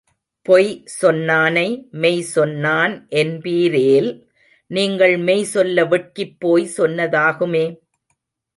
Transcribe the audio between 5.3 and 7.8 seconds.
சொல்ல வெட்கிப் போய் சொன்னதாகுமே!